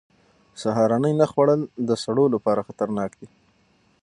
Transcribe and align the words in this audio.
سهارنۍ 0.61 1.13
نه 1.21 1.25
خوړل 1.31 1.61
د 1.87 1.89
سړو 2.03 2.25
لپاره 2.35 2.65
خطرناک 2.67 3.11
دي. 3.19 3.27